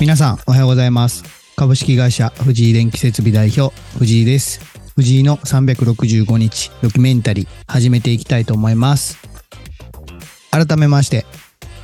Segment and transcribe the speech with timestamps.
[0.00, 1.24] 皆さんおはようございます。
[1.56, 4.60] 株式会社藤井電気設備代表藤井です。
[4.94, 9.18] 藤井の365日ドキュメンタリー始めていきたいと思います。
[10.50, 11.26] 改めまして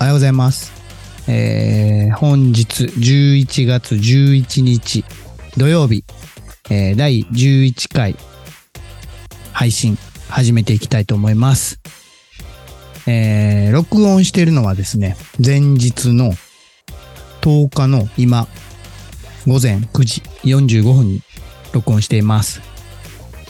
[0.01, 0.73] おはようございます。
[1.29, 5.05] えー、本日11月11日
[5.59, 6.03] 土曜日、
[6.71, 8.17] えー、第11回
[9.53, 9.99] 配信
[10.31, 11.81] 始めていきたいと思います。
[13.07, 16.33] えー、録音しているのはですね、前日の
[17.47, 18.49] 10日の今、
[19.47, 21.23] 午前9時45分に
[21.73, 22.61] 録音しています。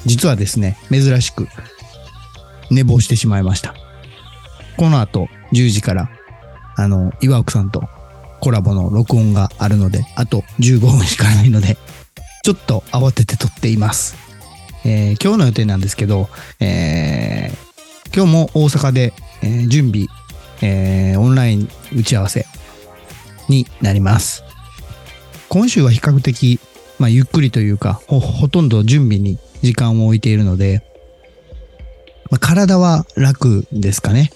[0.05, 1.49] 実はですね、珍しく
[2.71, 3.75] 寝坊してしまいました。
[4.77, 6.11] この後10時から、
[6.77, 7.85] あの、岩奥さんと
[8.41, 11.79] コラボの録音があるので、あと15分しかないので、
[12.45, 14.15] ちょっと慌てて撮っています。
[14.85, 16.29] えー今日の予定なんですけど、
[16.61, 20.07] えー今日も大阪で、えー準備、
[20.61, 22.45] えーオンライン打ち合わせ
[23.49, 24.45] になります。
[25.49, 26.61] 今週は比較的、
[26.99, 30.83] まあ、ゆっくりというかほ、ほとんど準備に時間を置いているので、
[32.31, 34.31] まあ、体は楽ですかね。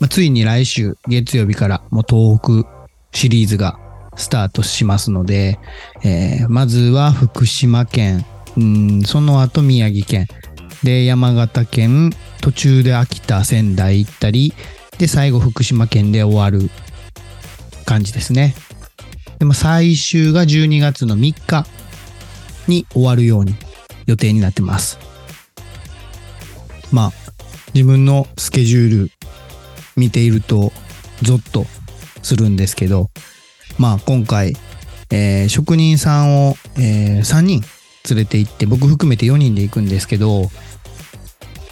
[0.00, 2.68] まあ、ついに来週月曜日からもう東北
[3.12, 3.78] シリーズが
[4.16, 5.58] スタートしますので、
[6.02, 8.24] えーまずは福島県、
[8.56, 10.26] うんその後宮城県、
[10.82, 14.52] で、山形県、途中で秋田、仙台行ったり、
[14.98, 16.70] で、最後福島県で終わる
[17.92, 18.54] 感じですね。
[19.38, 21.66] でも最終が12月の3日
[22.66, 23.54] に終わるように
[24.06, 24.98] 予定になってます。
[26.90, 27.12] まあ、
[27.74, 29.10] 自分のスケジュール
[29.94, 30.72] 見ていると
[31.20, 31.66] ゾッと
[32.22, 33.10] するんですけど、
[33.78, 34.54] まあ今回、
[35.10, 37.62] えー職人さんを、え3人
[38.08, 40.50] 連れて行って、僕含めて4人で行くんですけど、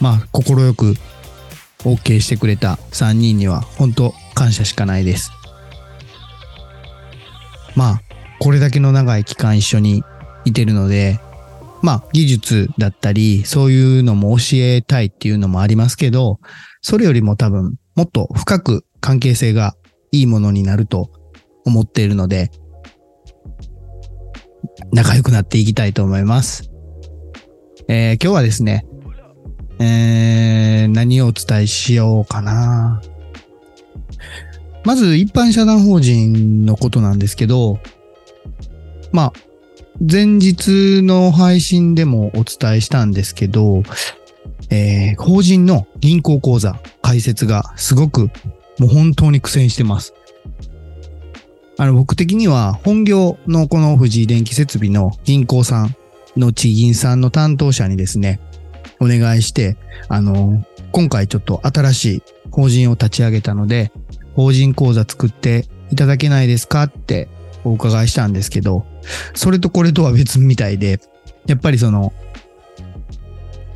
[0.01, 0.97] まあ、快く
[1.85, 5.33] OK してくれた3人には、本当感謝しかないです。
[7.77, 8.03] まあ、
[8.41, 10.03] これだけの長い期間一緒に
[10.45, 11.21] いてるので、
[11.83, 16.39] まあ、技術だったり、そういうのも教えたいっていうのもありますけど、
[16.83, 19.75] それよりも多分、もっと深く関係性が
[20.13, 21.11] いいものになると
[21.65, 22.51] 思っているので、
[24.93, 26.71] 仲良くなっていきたいと思います。
[27.89, 28.87] えー今日はですね、
[29.79, 33.01] えー何をお伝えしようかな。
[34.85, 37.79] まず一般社団法人のことなんですけど、
[39.13, 39.33] まあ、
[40.01, 43.83] 前日の配信でもお伝えしたんですけど、
[44.71, 48.31] えー法人の銀行口座開設がすごく
[48.79, 50.15] もう本当に苦戦してます。
[51.77, 55.97] あの僕的には本業のこの藤井電気設備の銀行さん
[56.37, 58.41] の地銀さんの担当者にですね、
[59.01, 59.77] お願いして、
[60.09, 63.93] あの、今回ちょっと新しい法人を立ち上げたので、
[64.41, 67.29] 法人口座作っていただけないですかって
[67.63, 68.87] お伺いしたんですけど、
[69.35, 70.99] それとこれとは別みたいで、
[71.47, 72.15] やっぱりその、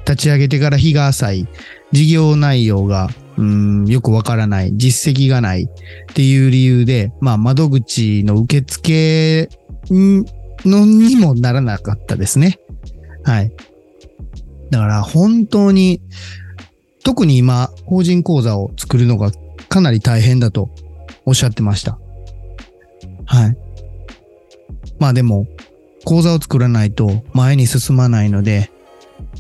[0.07, 1.49] 立ち上げてから日が浅い、
[1.93, 9.51] 事業内容が、うん、よくわからない、実績がないっていう理由で、まあ窓口の受付
[9.91, 12.59] のにもならなかったですね。
[13.23, 13.53] はい。
[14.71, 16.01] だから本当に、
[17.05, 19.31] 特に今、法人口座を作るのが
[19.75, 20.71] かなり大変だと
[21.27, 21.99] おっしゃってました。
[23.27, 23.57] はい。
[25.01, 25.49] まあでも、
[26.05, 28.71] 口座を作らないと前に進まないので、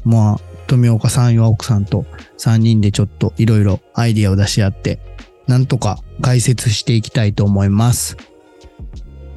[0.04, 2.04] まあ、富岡さん、岩奥さんと
[2.38, 4.98] 3人でちょっといろいろアイディアを出し合って、
[5.46, 8.16] なんとか解説していきたいと思います。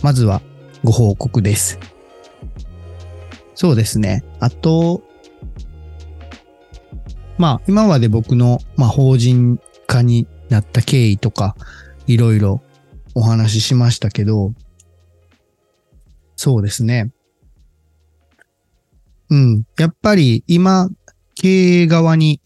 [0.02, 0.41] まずは
[0.84, 1.78] ご報告です。
[3.53, 4.24] そうですね。
[4.40, 5.03] あと、
[7.38, 11.56] まあ、今まで僕の、まあ、法人化になった経緯とか、
[12.08, 12.62] いろいろ
[13.16, 14.53] お話ししましたけど、
[16.35, 17.12] そうですね。
[19.30, 19.63] うん。
[19.78, 20.90] やっぱり今、
[21.36, 22.42] 経営側に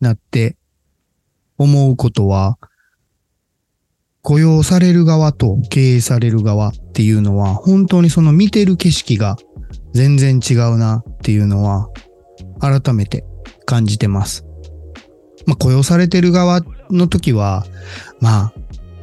[0.00, 0.56] なって
[1.56, 2.58] 思うことは、
[4.22, 9.36] 雇用される側と経営される側っていうのは、本当にその見てる景色が
[9.94, 11.88] 全然違うなっていうのは、
[12.60, 13.24] 改めて
[13.64, 14.44] 感じてます。
[15.46, 17.66] まあ、雇用されてる側っの時は、
[18.20, 18.52] まあ、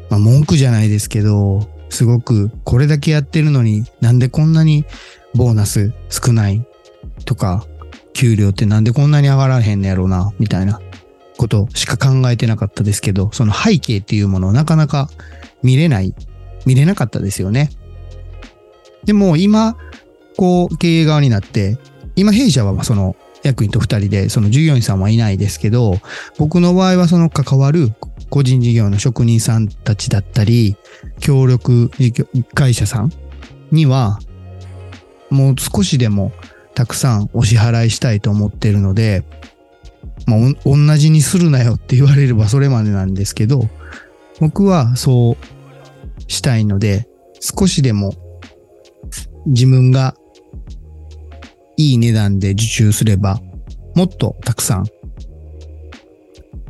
[0.09, 4.83] まあ、文句じゃないですけど、すごくこれだけやってるのになんでこんなに
[5.35, 6.65] ボーナス少ない
[7.25, 7.65] とか、
[8.13, 10.79] 給料ってなんでこんなに上がらへんのやろうな、みたいな
[11.37, 15.09] ことしか考えてなかったですけど、その背景っていうものをなかなか
[15.61, 16.13] 見れない、
[16.65, 17.69] 見れなかったですよね。
[19.03, 19.75] でも今、
[20.37, 21.77] こう経営側になって、
[22.15, 25.99] 今弊社はその役員と二人で、その従業員さんはいないですけど、
[26.37, 27.93] 僕の場合はその関わる
[28.29, 30.75] 個人事業の職人さんたちだったり、
[31.19, 31.91] 協力
[32.53, 33.11] 会社さん
[33.71, 34.19] には、
[35.29, 36.31] もう少しでも
[36.75, 39.23] たくさんお支払いしたいと思ってるので、
[40.25, 43.69] まあ、同じにするなよって言われればそれまでなんですけど、
[44.39, 47.07] 僕はそうしたいので、
[47.39, 48.13] 少しでも
[49.45, 50.15] 自分が
[51.77, 53.41] いい値段で受注すれば、
[53.95, 54.85] もっとたくさん、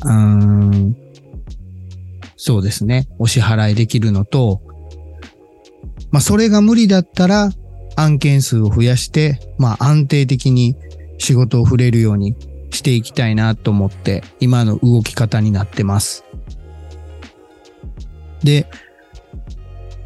[0.06, 0.98] うん、
[2.36, 4.62] そうですね、お支払いできるのと、
[6.12, 7.52] まあ、それが無理だったら、
[7.96, 10.76] 案件数を増やして、まあ、安定的に
[11.18, 12.36] 仕事を触れるように
[12.72, 16.26] していきたいなと思って、今の動き方になってます。
[18.44, 18.68] で、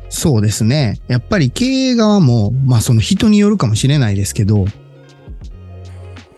[0.10, 1.00] そうですね。
[1.08, 4.66] やっぱり経営側も、まあその人によるかもしれないですけど、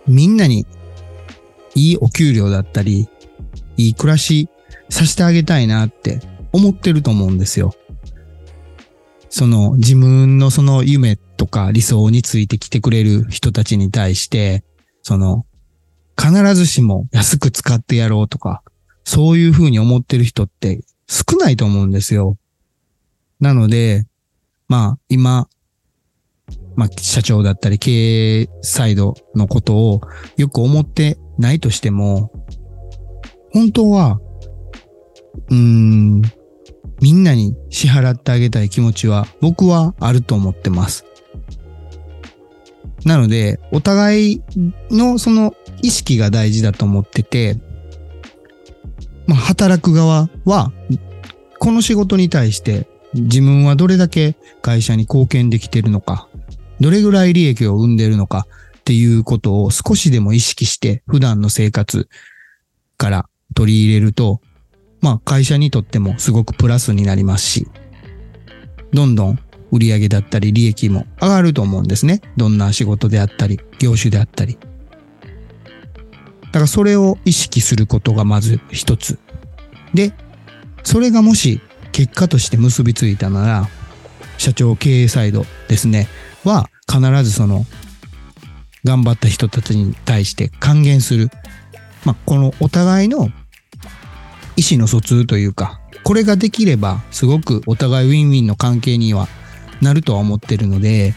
[0.09, 0.65] みんなに
[1.75, 3.07] いいお給料だったり、
[3.77, 4.49] いい暮らし
[4.89, 6.19] させてあげたいなって
[6.51, 7.75] 思ってると思うんですよ。
[9.29, 14.63] その自分のその夢とか理想についてきてくれる人たちに対して、
[15.03, 15.45] その
[16.19, 18.63] 必ずしも安く使ってやろうとか、
[19.03, 22.37] そういうふうに思ってる人って少ないと思うんですよ。
[23.39, 24.05] なので、
[24.67, 25.47] まあ今、
[26.75, 30.01] まあ、社長だったり経営サイドのことを
[30.37, 32.31] よく思ってないとしても、
[33.51, 34.19] 本当は、
[35.49, 36.21] うーん、
[37.01, 41.05] みんなに支払ってあげたい気持ちは僕はあると思ってます。
[43.05, 44.41] なので、お互い
[44.91, 47.57] のその意識が大事だと思ってて、
[49.27, 50.71] まあ、働く側は、
[51.59, 56.28] この仕事に対して自分はどれだけ会社に貢献できてるのか、
[56.79, 58.47] どれぐらい利益を生んでるのか
[58.79, 62.09] っていうことを少しでも意識して普段の生活
[62.97, 64.41] から取り入れると、
[65.01, 67.67] まあ会社にとってもすごくプラスになりますし、
[68.91, 69.39] どんどん
[69.71, 72.21] 売上だったり利益も上がると思うんですね。
[72.37, 74.57] どんな仕事であったり、業種であったり。
[76.45, 79.19] だからそれを意識することがまず一つ。
[79.93, 80.13] で、
[80.83, 81.61] それがもし
[81.91, 83.69] 結果として結びついたなら、
[84.37, 86.07] 社長経営サイドですね。
[86.49, 87.65] は必ずその
[88.83, 91.29] 頑張った人たちに対して還元する。
[92.05, 93.29] まあ、このお互いの
[94.55, 99.27] 意思の疎通というか、これができればすごくお互いウィンウィンの関係には
[99.81, 101.13] なるとは思ってるので、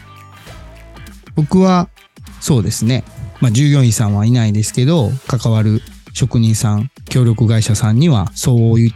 [1.35, 1.89] 僕は
[2.39, 3.03] そうですね。
[3.41, 5.81] まあ、従業員さんはいないですけど、関わる
[6.13, 8.93] 職人さん、協力会社さんにはそうい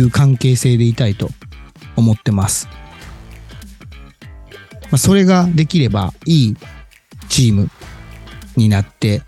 [0.00, 1.30] う関係性でいたいと
[1.96, 2.68] 思ってます。
[4.90, 6.56] まあ、それができればいい
[7.28, 7.70] チーム
[8.56, 9.22] になって、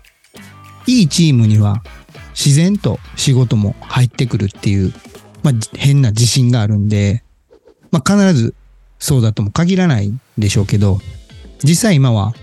[0.87, 1.83] いいチームには
[2.29, 4.93] 自然と仕事も入ってくるっていう、
[5.43, 7.23] まあ、変な自信があるんで、
[7.91, 8.55] まあ、必ず
[8.99, 10.99] そうだとも限らないでしょうけど、
[11.63, 12.33] 実際今は、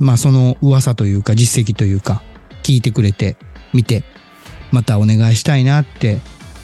[0.00, 2.22] まあその噂というか実績というか
[2.62, 3.36] 聞いてくれて、
[3.72, 4.04] 見て、
[4.70, 6.18] またお願いしたいなって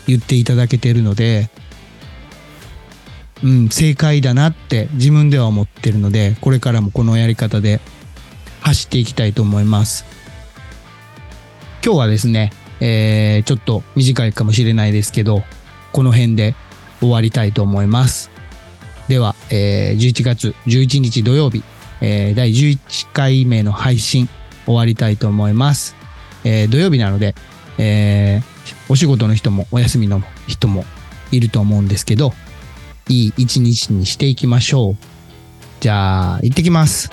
[0.07, 1.51] 言っていただけてるので、
[3.43, 7.81] うん、正解だなって自分では思ってるので、これからもこのやり方で
[8.61, 10.05] 走っていきたいと思います。
[11.85, 15.43] 今日はですね、えー、ちょっと短いかもしれないですけど、
[15.93, 16.55] この辺で
[17.01, 18.31] 終わりたいと思います。
[19.09, 21.63] では、えー、11月11日土曜日、
[22.01, 24.29] えー、第11回目の配信
[24.67, 25.97] 終わりたいと思います。
[26.45, 27.35] えー、土曜日なので、
[27.79, 30.85] えー、お仕事の人もお休みの人も
[31.31, 32.35] いると思うんですけど、
[33.09, 34.97] いい一日にしていきましょう。
[35.81, 37.11] じゃあ、行ってきます。